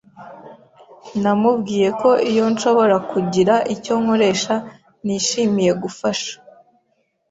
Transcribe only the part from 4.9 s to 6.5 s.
nishimiye gufasha.